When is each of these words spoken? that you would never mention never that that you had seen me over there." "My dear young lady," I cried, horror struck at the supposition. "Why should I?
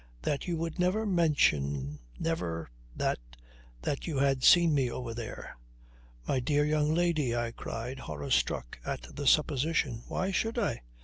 that 0.23 0.47
you 0.47 0.57
would 0.57 0.79
never 0.79 1.05
mention 1.05 1.99
never 2.17 2.71
that 2.95 3.19
that 3.83 4.07
you 4.07 4.17
had 4.17 4.43
seen 4.43 4.73
me 4.73 4.89
over 4.89 5.13
there." 5.13 5.55
"My 6.27 6.39
dear 6.39 6.65
young 6.65 6.95
lady," 6.95 7.35
I 7.35 7.51
cried, 7.51 7.99
horror 7.99 8.31
struck 8.31 8.79
at 8.83 9.15
the 9.15 9.27
supposition. 9.27 10.01
"Why 10.07 10.31
should 10.31 10.57
I? 10.57 10.81